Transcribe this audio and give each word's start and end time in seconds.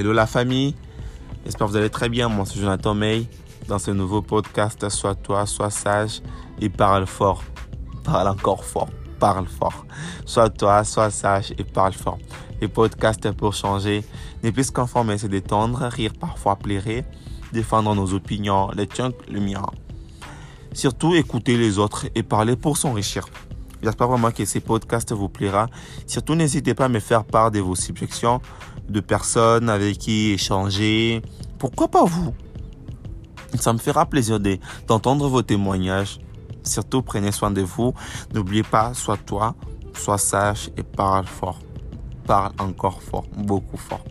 Hello 0.00 0.14
la 0.14 0.26
famille, 0.26 0.74
j'espère 1.44 1.66
que 1.66 1.72
vous 1.72 1.76
allez 1.76 1.90
très 1.90 2.08
bien. 2.08 2.30
Moi 2.30 2.46
c'est 2.46 2.58
Jonathan 2.58 2.94
May. 2.94 3.26
Dans 3.68 3.78
ce 3.78 3.90
nouveau 3.90 4.22
podcast, 4.22 4.88
sois 4.88 5.14
toi, 5.14 5.44
sois 5.44 5.68
sage 5.68 6.22
et 6.58 6.70
parle 6.70 7.04
fort. 7.04 7.44
Parle 8.02 8.28
encore 8.28 8.64
fort, 8.64 8.88
parle 9.18 9.46
fort. 9.46 9.84
Sois 10.24 10.48
toi, 10.48 10.84
sois 10.84 11.10
sage 11.10 11.52
et 11.58 11.64
parle 11.64 11.92
fort. 11.92 12.16
Les 12.62 12.68
podcasts 12.68 13.30
pour 13.32 13.52
changer 13.52 14.02
n'est 14.42 14.52
plus 14.52 14.70
qu'informer, 14.70 15.18
c'est 15.18 15.28
détendre, 15.28 15.82
rire, 15.82 16.12
parfois 16.18 16.56
plairer, 16.56 17.04
défendre 17.52 17.94
nos 17.94 18.14
opinions, 18.14 18.70
les 18.70 18.86
tiens, 18.86 19.12
le 19.30 19.40
mien. 19.40 19.60
Surtout 20.72 21.14
écouter 21.14 21.58
les 21.58 21.78
autres 21.78 22.06
et 22.14 22.22
parler 22.22 22.56
pour 22.56 22.78
s'enrichir. 22.78 23.26
J'espère 23.82 24.08
vraiment 24.08 24.30
que 24.30 24.44
ces 24.44 24.60
podcasts 24.60 25.12
vous 25.12 25.28
plaira. 25.28 25.68
Surtout, 26.06 26.34
n'hésitez 26.34 26.74
pas 26.74 26.86
à 26.86 26.88
me 26.88 27.00
faire 27.00 27.24
part 27.24 27.50
de 27.50 27.60
vos 27.60 27.74
subjections, 27.74 28.40
de 28.88 29.00
personnes 29.00 29.68
avec 29.68 29.98
qui 29.98 30.32
échanger. 30.32 31.22
Pourquoi 31.58 31.88
pas 31.88 32.04
vous? 32.04 32.34
Ça 33.58 33.72
me 33.72 33.78
fera 33.78 34.06
plaisir 34.06 34.38
d'entendre 34.86 35.28
vos 35.28 35.42
témoignages. 35.42 36.20
Surtout, 36.62 37.02
prenez 37.02 37.32
soin 37.32 37.50
de 37.50 37.62
vous. 37.62 37.94
N'oubliez 38.34 38.62
pas, 38.62 38.94
sois 38.94 39.16
toi, 39.16 39.54
sois 39.94 40.18
sage 40.18 40.70
et 40.76 40.82
parle 40.82 41.26
fort. 41.26 41.58
Parle 42.26 42.52
encore 42.58 43.02
fort, 43.02 43.24
beaucoup 43.36 43.76
fort. 43.76 44.04